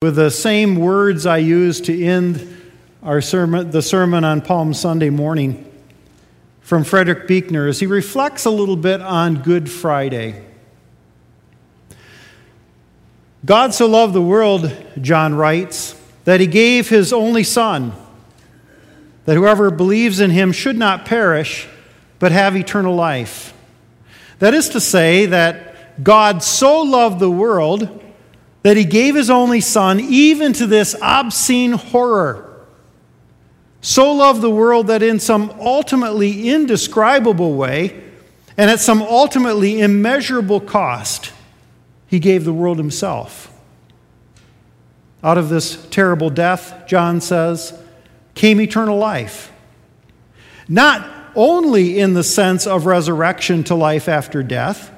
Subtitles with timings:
[0.00, 2.56] with the same words I used to end
[3.02, 5.68] our sermon, the sermon on Palm Sunday morning
[6.60, 10.46] from Frederick Buechner as he reflects a little bit on Good Friday.
[13.44, 17.92] God so loved the world, John writes, that he gave his only Son,
[19.24, 21.66] that whoever believes in him should not perish,
[22.20, 23.52] but have eternal life.
[24.38, 28.04] That is to say, that God so loved the world
[28.62, 32.44] that he gave his only Son even to this obscene horror.
[33.80, 38.02] So loved the world that in some ultimately indescribable way
[38.56, 41.32] and at some ultimately immeasurable cost,
[42.08, 43.52] he gave the world himself.
[45.22, 47.78] Out of this terrible death, John says,
[48.34, 49.52] came eternal life.
[50.68, 54.92] Not only in the sense of resurrection to life after death,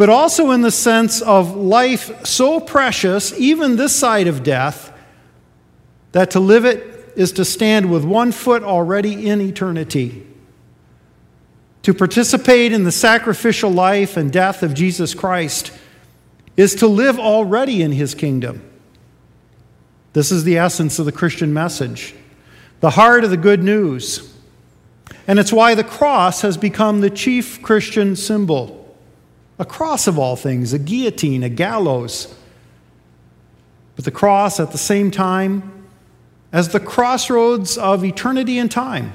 [0.00, 4.98] but also in the sense of life so precious, even this side of death,
[6.12, 10.26] that to live it is to stand with one foot already in eternity.
[11.82, 15.70] To participate in the sacrificial life and death of Jesus Christ
[16.56, 18.62] is to live already in his kingdom.
[20.14, 22.14] This is the essence of the Christian message,
[22.80, 24.34] the heart of the good news.
[25.26, 28.79] And it's why the cross has become the chief Christian symbol
[29.60, 32.34] a cross of all things, a guillotine, a gallows.
[33.94, 35.86] But the cross at the same time
[36.50, 39.12] as the crossroads of eternity and time,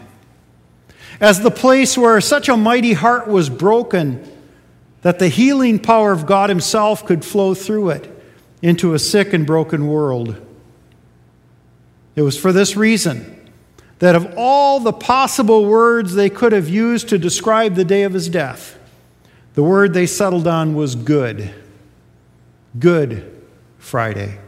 [1.19, 4.23] as the place where such a mighty heart was broken
[5.01, 8.23] that the healing power of God Himself could flow through it
[8.61, 10.39] into a sick and broken world.
[12.15, 13.31] It was for this reason
[13.97, 18.13] that of all the possible words they could have used to describe the day of
[18.13, 18.77] His death,
[19.55, 21.53] the word they settled on was good.
[22.77, 23.31] Good
[23.77, 24.39] Friday.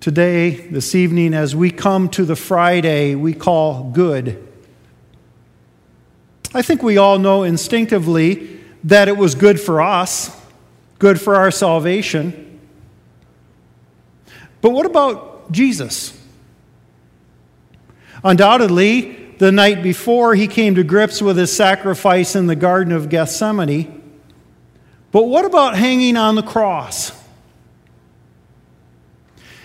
[0.00, 4.48] Today, this evening, as we come to the Friday we call good,
[6.54, 10.34] I think we all know instinctively that it was good for us,
[10.98, 12.58] good for our salvation.
[14.62, 16.18] But what about Jesus?
[18.24, 23.08] Undoubtedly, the night before he came to grips with his sacrifice in the Garden of
[23.08, 24.02] Gethsemane.
[25.12, 27.10] But what about hanging on the cross?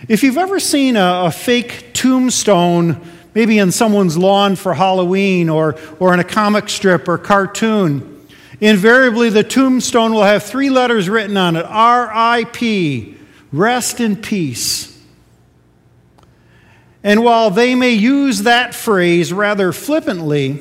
[0.08, 3.02] If you've ever seen a, a, fake tombstone,
[3.34, 8.26] maybe in someone's lawn for Halloween or, or in a comic strip or cartoon,
[8.62, 13.18] invariably the tombstone will have three letters written on it R.I.P.,
[13.52, 14.95] rest in peace.
[17.06, 20.60] And while they may use that phrase rather flippantly,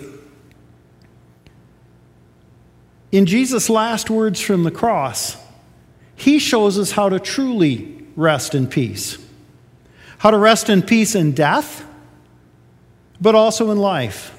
[3.11, 5.39] in Jesus' last words from the cross,
[6.15, 9.17] he shows us how to truly rest in peace.
[10.19, 11.83] How to rest in peace in death,
[13.19, 14.39] but also in life.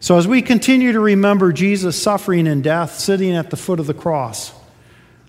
[0.00, 3.86] So, as we continue to remember Jesus' suffering and death sitting at the foot of
[3.86, 4.54] the cross,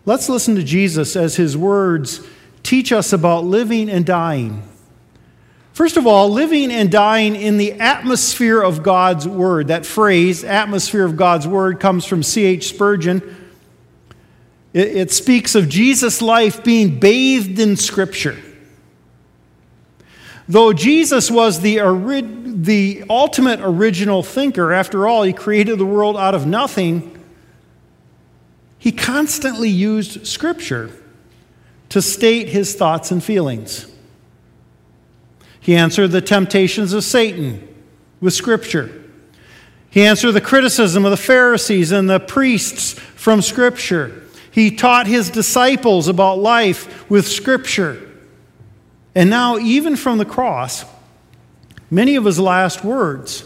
[0.05, 2.25] let's listen to Jesus as his words
[2.63, 4.69] teach us about living and dying
[5.81, 9.69] First of all, living and dying in the atmosphere of God's Word.
[9.69, 12.69] That phrase, atmosphere of God's Word, comes from C.H.
[12.69, 13.51] Spurgeon.
[14.73, 18.37] It, it speaks of Jesus' life being bathed in Scripture.
[20.47, 21.77] Though Jesus was the,
[22.45, 27.19] the ultimate original thinker, after all, he created the world out of nothing,
[28.77, 30.91] he constantly used Scripture
[31.89, 33.90] to state his thoughts and feelings.
[35.61, 37.67] He answered the temptations of Satan
[38.19, 38.91] with Scripture.
[39.89, 44.23] He answered the criticism of the Pharisees and the priests from Scripture.
[44.49, 48.09] He taught his disciples about life with Scripture.
[49.13, 50.83] And now, even from the cross,
[51.89, 53.45] many of his last words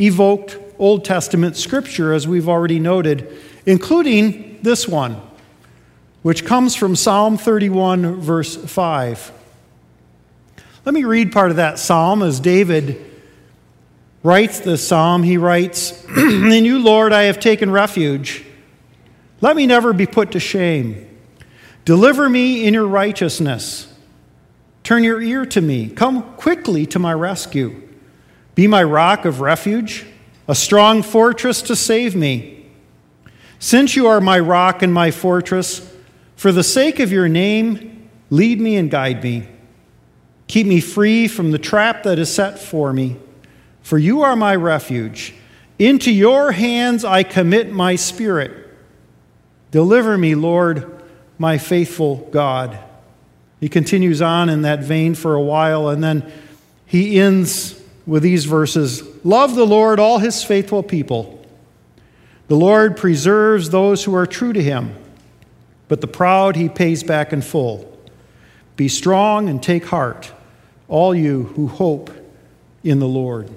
[0.00, 3.36] evoked Old Testament Scripture, as we've already noted,
[3.66, 5.20] including this one,
[6.22, 9.32] which comes from Psalm 31, verse 5.
[10.84, 13.04] Let me read part of that psalm as David
[14.22, 15.22] writes the psalm.
[15.22, 18.44] He writes, In you, Lord, I have taken refuge.
[19.40, 21.08] Let me never be put to shame.
[21.84, 23.92] Deliver me in your righteousness.
[24.82, 25.88] Turn your ear to me.
[25.88, 27.88] Come quickly to my rescue.
[28.54, 30.04] Be my rock of refuge,
[30.48, 32.66] a strong fortress to save me.
[33.58, 35.88] Since you are my rock and my fortress,
[36.36, 39.46] for the sake of your name, lead me and guide me.
[40.52, 43.16] Keep me free from the trap that is set for me,
[43.80, 45.32] for you are my refuge.
[45.78, 48.68] Into your hands I commit my spirit.
[49.70, 51.02] Deliver me, Lord,
[51.38, 52.78] my faithful God.
[53.60, 56.30] He continues on in that vein for a while, and then
[56.84, 61.42] he ends with these verses Love the Lord, all his faithful people.
[62.48, 64.96] The Lord preserves those who are true to him,
[65.88, 67.90] but the proud he pays back in full.
[68.76, 70.30] Be strong and take heart,
[70.92, 72.10] all you who hope
[72.84, 73.48] in the Lord.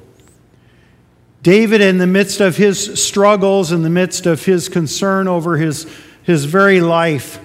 [1.43, 5.85] David, in the midst of his struggles, in the midst of his concern over his,
[6.23, 7.39] his very life,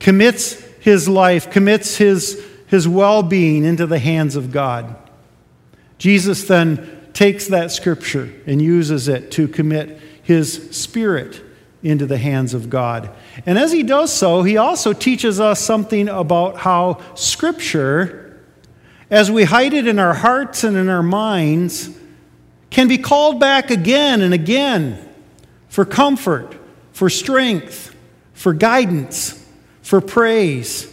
[0.00, 4.96] commits his life, commits his, his well being into the hands of God.
[5.98, 11.40] Jesus then takes that scripture and uses it to commit his spirit
[11.84, 13.08] into the hands of God.
[13.46, 18.21] And as he does so, he also teaches us something about how scripture,
[19.12, 21.90] as we hide it in our hearts and in our minds,
[22.70, 25.06] can be called back again and again
[25.68, 26.56] for comfort,
[26.92, 27.94] for strength,
[28.32, 29.46] for guidance,
[29.82, 30.90] for praise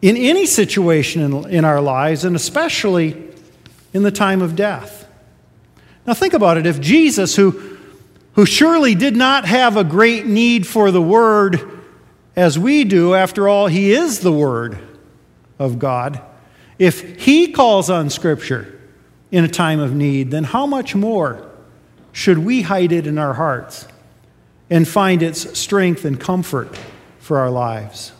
[0.00, 3.20] in any situation in, in our lives, and especially
[3.92, 5.08] in the time of death.
[6.06, 6.66] Now, think about it.
[6.66, 7.78] If Jesus, who,
[8.34, 11.82] who surely did not have a great need for the Word
[12.36, 14.78] as we do, after all, He is the Word
[15.58, 16.20] of God,
[16.78, 18.80] if He calls on Scripture
[19.30, 21.50] in a time of need, then how much more
[22.12, 23.88] should we hide it in our hearts
[24.70, 26.76] and find its strength and comfort
[27.18, 28.12] for our lives?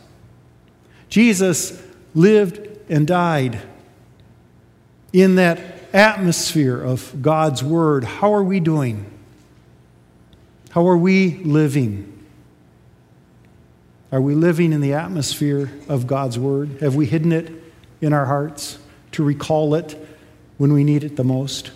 [1.08, 1.80] Jesus
[2.14, 3.60] lived and died
[5.12, 5.60] in that
[5.92, 8.02] atmosphere of God's Word.
[8.02, 9.06] How are we doing?
[10.70, 12.10] How are we living?
[14.10, 16.80] Are we living in the atmosphere of God's Word?
[16.80, 17.63] Have we hidden it
[18.00, 18.78] in our hearts
[19.12, 19.96] to recall it
[20.58, 21.70] when we need it the most?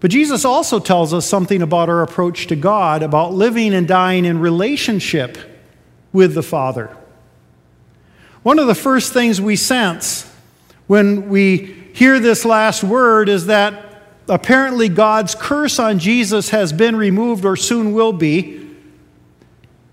[0.00, 4.24] But Jesus also tells us something about our approach to God, about living and dying
[4.24, 5.36] in relationship
[6.12, 6.96] with the Father.
[8.42, 10.30] One of the first things we sense
[10.86, 11.56] when we
[11.92, 17.56] hear this last word is that apparently God's curse on Jesus has been removed or
[17.56, 18.67] soon will be.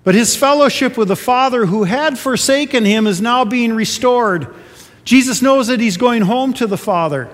[0.05, 4.55] But his fellowship with the Father who had forsaken him is now being restored.
[5.03, 7.29] Jesus knows that he's going home to the Father,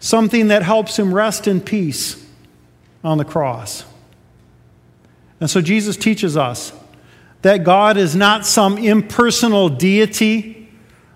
[0.00, 2.26] something that helps him rest in peace
[3.04, 3.84] on the cross.
[5.40, 6.72] And so Jesus teaches us
[7.42, 10.68] that God is not some impersonal deity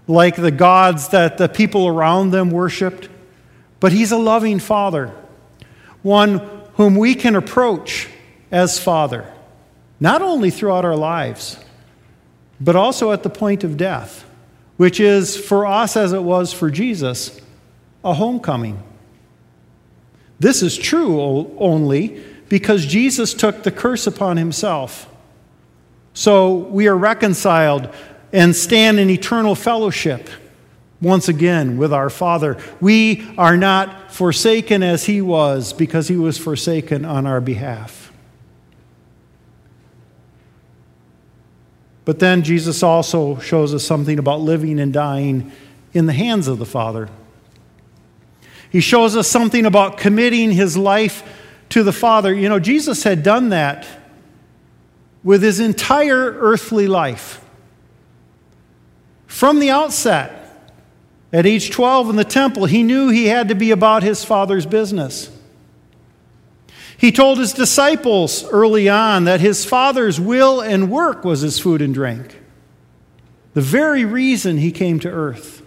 [0.07, 3.09] like the gods that the people around them worshiped,
[3.81, 5.13] but He's a loving Father,
[6.03, 6.39] one
[6.75, 8.09] whom we can approach
[8.51, 9.31] as Father,
[10.05, 11.59] not only throughout our lives,
[12.61, 14.23] but also at the point of death,
[14.77, 17.41] which is for us, as it was for Jesus,
[18.05, 18.83] a homecoming.
[20.39, 21.23] This is true
[21.59, 25.09] only because Jesus took the curse upon himself.
[26.13, 27.89] So we are reconciled
[28.31, 30.29] and stand in eternal fellowship
[31.01, 32.59] once again with our Father.
[32.79, 38.04] We are not forsaken as He was because He was forsaken on our behalf.
[42.05, 45.51] But then Jesus also shows us something about living and dying
[45.93, 47.09] in the hands of the Father.
[48.71, 51.23] He shows us something about committing his life
[51.71, 52.35] to the Father.
[52.35, 53.87] You know, Jesus had done that
[55.23, 57.43] with his entire earthly life.
[59.27, 60.41] From the outset,
[61.33, 64.67] at age 12 in the temple, he knew he had to be about his father's
[64.67, 65.31] business.
[66.97, 71.83] He told his disciples early on that his father's will and work was his food
[71.83, 72.41] and drink,
[73.53, 75.63] the very reason he came to earth.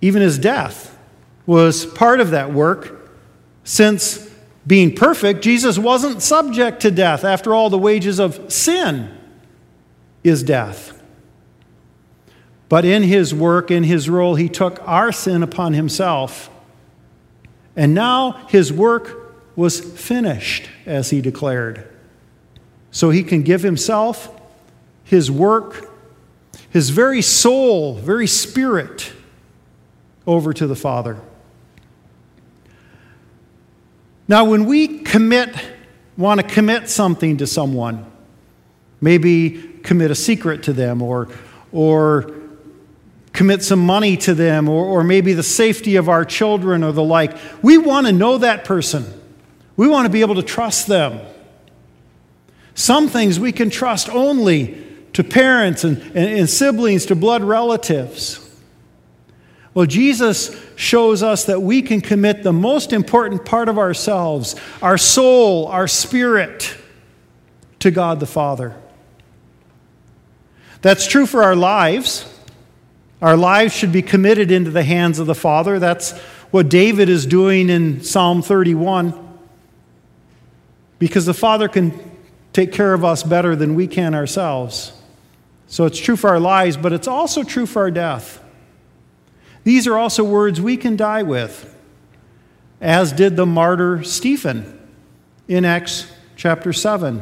[0.00, 0.98] Even his death
[1.46, 3.10] was part of that work,
[3.64, 4.28] since
[4.66, 7.24] being perfect, Jesus wasn't subject to death.
[7.24, 9.16] After all, the wages of sin
[10.22, 11.00] is death.
[12.68, 16.48] But in his work, in his role, he took our sin upon himself.
[17.76, 19.21] And now his work
[19.56, 21.88] was finished, as he declared.
[22.90, 24.28] So he can give himself,
[25.04, 25.90] his work,
[26.70, 29.12] his very soul, very spirit
[30.26, 31.18] over to the Father.
[34.28, 35.54] Now, when we commit,
[36.16, 38.06] want to commit something to someone,
[39.00, 41.28] maybe commit a secret to them or,
[41.72, 42.30] or
[43.32, 47.02] commit some money to them or, or maybe the safety of our children or the
[47.02, 47.36] like.
[47.62, 49.21] We want to know that person.
[49.76, 51.20] We want to be able to trust them.
[52.74, 58.38] Some things we can trust only to parents and, and, and siblings, to blood relatives.
[59.74, 64.98] Well, Jesus shows us that we can commit the most important part of ourselves, our
[64.98, 66.76] soul, our spirit,
[67.78, 68.74] to God the Father.
[70.82, 72.28] That's true for our lives.
[73.20, 75.78] Our lives should be committed into the hands of the Father.
[75.78, 76.12] That's
[76.50, 79.21] what David is doing in Psalm 31.
[81.02, 81.92] Because the Father can
[82.52, 84.92] take care of us better than we can ourselves.
[85.66, 88.40] So it's true for our lives, but it's also true for our death.
[89.64, 91.76] These are also words we can die with,
[92.80, 94.78] as did the martyr Stephen
[95.48, 96.06] in Acts
[96.36, 97.20] chapter 7.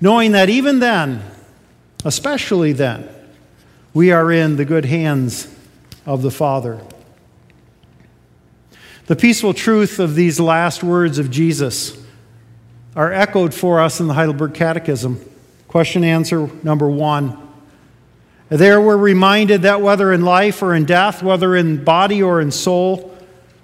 [0.00, 1.22] Knowing that even then,
[2.04, 3.08] especially then,
[3.94, 5.46] we are in the good hands
[6.04, 6.84] of the Father.
[9.06, 12.01] The peaceful truth of these last words of Jesus
[12.94, 15.20] are echoed for us in the Heidelberg Catechism.
[15.68, 17.38] Question answer number one.
[18.48, 22.50] There we're reminded that whether in life or in death, whether in body or in
[22.50, 23.16] soul,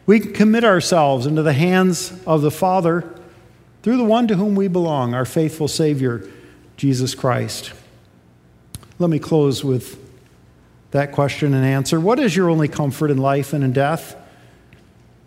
[0.06, 3.04] we can commit ourselves into the hands of the Father
[3.82, 6.26] through the one to whom we belong, our faithful Savior,
[6.78, 7.75] Jesus Christ.
[8.99, 10.02] Let me close with
[10.92, 12.00] that question and answer.
[12.00, 14.16] What is your only comfort in life and in death?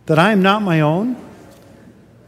[0.07, 1.15] That I am not my own,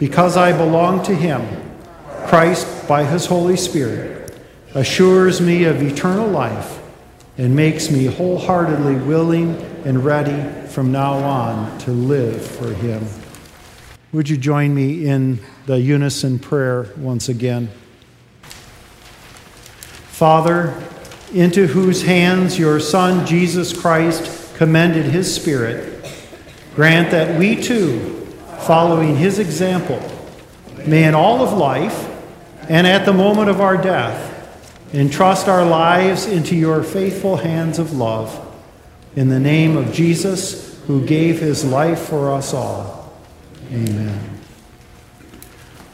[0.00, 1.46] Because I belong to Him,
[2.26, 4.34] Christ, by His Holy Spirit,
[4.74, 6.80] assures me of eternal life
[7.36, 9.54] and makes me wholeheartedly willing
[9.84, 13.06] and ready from now on to live for Him.
[14.12, 17.68] Would you join me in the unison prayer once again?
[20.08, 20.82] Father,
[21.32, 26.04] into whose hands your Son, Jesus Christ, commended his Spirit,
[26.74, 28.19] grant that we too,
[28.66, 30.00] following his example,
[30.86, 32.08] may in all of life
[32.68, 34.28] and at the moment of our death,
[34.92, 38.46] entrust our lives into your faithful hands of love.
[39.16, 43.12] In the name of Jesus, who gave his life for us all.
[43.72, 44.40] Amen.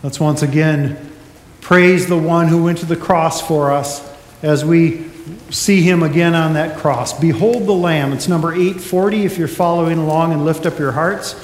[0.02, 1.12] Let's once again
[1.61, 4.06] praise the one who went to the cross for us
[4.42, 5.11] as we
[5.50, 7.18] see him again on that cross.
[7.18, 8.12] Behold the Lamb.
[8.12, 11.35] It's number 840 if you're following along and lift up your hearts.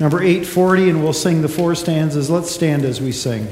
[0.00, 2.30] Number 840, and we'll sing the four stanzas.
[2.30, 3.46] Let's stand as we sing.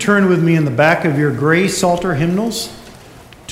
[0.00, 2.79] Turn with me in the back of your gray Psalter hymnals?